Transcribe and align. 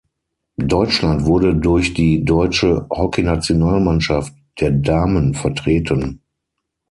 Deutschland 0.57 1.25
wurde 1.27 1.53
durch 1.55 1.93
die 1.93 2.25
Deutsche 2.25 2.87
Hockeynationalmannschaft 2.89 4.33
der 4.59 4.71
Damen 4.71 5.35
vertreten. 5.35 6.21